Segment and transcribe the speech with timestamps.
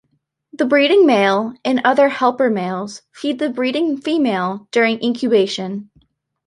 [0.51, 5.91] The breeding male and other helper males feed the breeding female during incubation.